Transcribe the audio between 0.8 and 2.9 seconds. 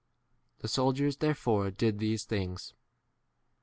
diers therefore did these things.